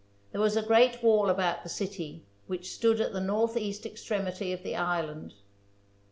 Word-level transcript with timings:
There 0.31 0.41
was 0.41 0.57
a 0.57 0.63
great 0.63 1.03
wall 1.03 1.29
about 1.29 1.61
the 1.61 1.69
city, 1.69 2.23
which 2.47 2.71
stood 2.73 2.99
at 2.99 3.13
the 3.13 3.21
northeast 3.21 3.85
extremity 3.85 4.51
of 4.51 4.63
the 4.63 4.75
island. 4.75 5.35